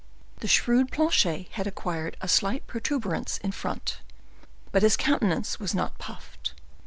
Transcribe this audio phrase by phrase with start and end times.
[0.39, 3.99] The shrewd Planchet had acquired a slight protuberance in front,
[4.71, 6.55] but his countenance was not puffed.